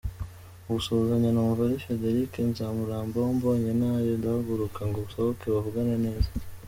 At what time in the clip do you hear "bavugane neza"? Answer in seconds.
5.53-6.29